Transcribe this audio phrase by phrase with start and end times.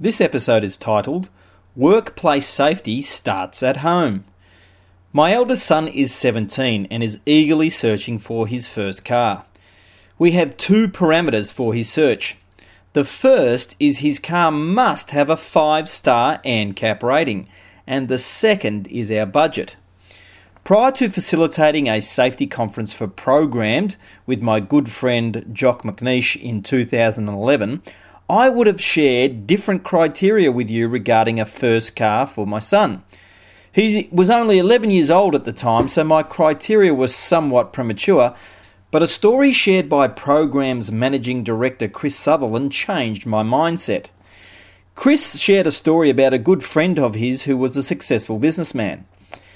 [0.00, 1.28] This episode is titled
[1.74, 4.24] Workplace Safety Starts at Home.
[5.12, 9.44] My eldest son is 17 and is eagerly searching for his first car.
[10.16, 12.36] We have two parameters for his search.
[12.92, 17.48] The first is his car must have a 5 star ANCAP rating,
[17.84, 19.74] and the second is our budget.
[20.62, 23.96] Prior to facilitating a safety conference for Programmed
[24.26, 27.82] with my good friend Jock McNeish in 2011,
[28.30, 33.02] I would have shared different criteria with you regarding a first car for my son.
[33.72, 38.36] He was only 11 years old at the time, so my criteria was somewhat premature,
[38.90, 44.06] but a story shared by Programmed's managing director Chris Sutherland changed my mindset.
[44.94, 49.06] Chris shared a story about a good friend of his who was a successful businessman.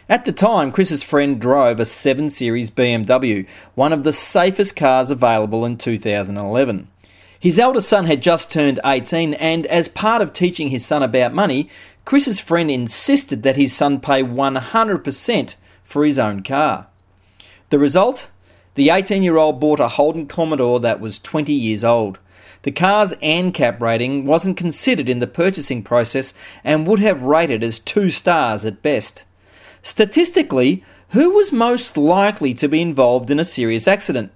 [0.09, 5.11] At the time, Chris's friend drove a 7 Series BMW, one of the safest cars
[5.11, 6.89] available in 2011.
[7.43, 11.35] His eldest son had just turned 18, and as part of teaching his son about
[11.35, 11.69] money,
[12.05, 16.87] Chris's friend insisted that his son pay 100% for his own car.
[17.71, 18.31] The result?
[18.77, 22.21] The 18 year old bought a Holden Commodore that was 20 years old.
[22.63, 27.81] The car's ANCAP rating wasn't considered in the purchasing process and would have rated as
[27.81, 29.25] two stars at best.
[29.83, 34.31] Statistically, who was most likely to be involved in a serious accident?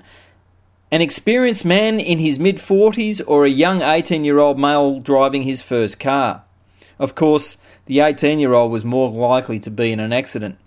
[0.89, 5.43] An experienced man in his mid 40s or a young 18 year old male driving
[5.43, 6.45] his first car.
[7.01, 7.57] Of course,
[7.87, 10.59] the 18 year old was more likely to be in an accident.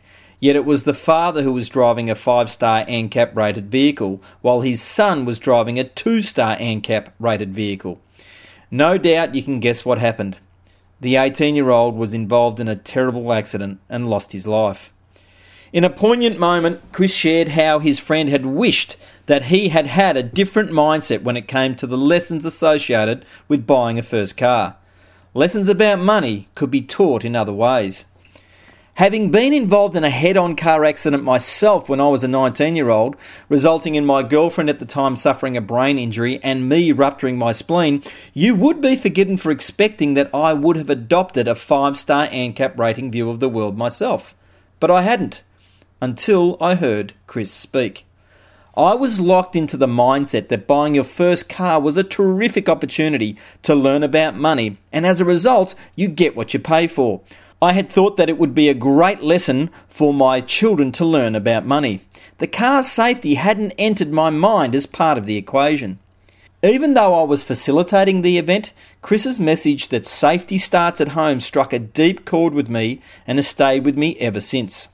[0.42, 4.60] Yet it was the father who was driving a 5 star ANCAP rated vehicle, while
[4.60, 8.02] his son was driving a 2 star ANCAP rated vehicle.
[8.70, 10.36] No doubt you can guess what happened.
[11.00, 14.92] The 18 year old was involved in a terrible accident and lost his life.
[15.72, 18.98] In a poignant moment, Chris shared how his friend had wished
[19.28, 23.68] that he had had a different mindset when it came to the lessons associated with
[23.68, 24.78] buying a first car.
[25.36, 28.06] Lessons about money could be taught in other ways.
[28.96, 32.76] Having been involved in a head on car accident myself when I was a 19
[32.76, 33.16] year old,
[33.48, 37.52] resulting in my girlfriend at the time suffering a brain injury and me rupturing my
[37.52, 38.04] spleen,
[38.34, 42.76] you would be forgiven for expecting that I would have adopted a 5 star ANCAP
[42.80, 44.36] rating view of the world myself.
[44.80, 45.44] But I hadn't
[46.02, 48.06] until I heard Chris speak.
[48.78, 53.36] I was locked into the mindset that buying your first car was a terrific opportunity
[53.64, 57.22] to learn about money, and as a result, you get what you pay for.
[57.62, 61.36] I had thought that it would be a great lesson for my children to learn
[61.36, 62.02] about money.
[62.38, 66.00] The car's safety hadn't entered my mind as part of the equation.
[66.64, 68.72] Even though I was facilitating the event,
[69.02, 73.48] Chris's message that safety starts at home struck a deep chord with me and has
[73.48, 74.88] stayed with me ever since.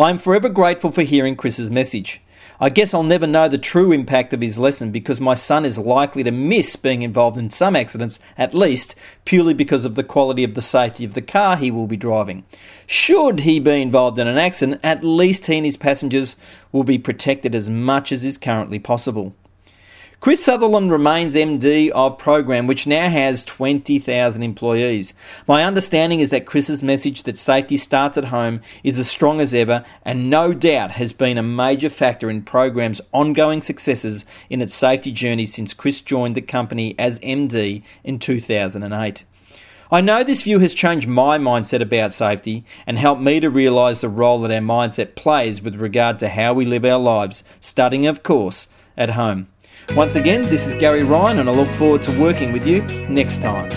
[0.00, 2.22] I am forever grateful for hearing Chris's message.
[2.58, 5.76] I guess I'll never know the true impact of his lesson because my son is
[5.76, 8.94] likely to miss being involved in some accidents, at least,
[9.26, 12.44] purely because of the quality of the safety of the car he will be driving.
[12.86, 16.34] Should he be involved in an accident, at least he and his passengers
[16.72, 19.34] will be protected as much as is currently possible.
[20.20, 25.14] Chris Sutherland remains MD of Programmed, which now has 20,000 employees.
[25.48, 29.54] My understanding is that Chris's message that safety starts at home is as strong as
[29.54, 34.74] ever and no doubt has been a major factor in Programmed's ongoing successes in its
[34.74, 39.24] safety journey since Chris joined the company as MD in 2008.
[39.90, 44.02] I know this view has changed my mindset about safety and helped me to realise
[44.02, 48.06] the role that our mindset plays with regard to how we live our lives, starting,
[48.06, 49.48] of course, at home.
[49.96, 53.42] Once again, this is Gary Ryan, and I look forward to working with you next
[53.42, 53.68] time.